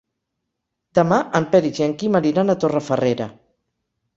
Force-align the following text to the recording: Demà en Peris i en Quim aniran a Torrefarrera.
Demà 0.99 1.19
en 1.41 1.45
Peris 1.51 1.81
i 1.81 1.85
en 1.89 1.93
Quim 1.99 2.17
aniran 2.21 2.55
a 2.55 2.57
Torrefarrera. 2.65 3.29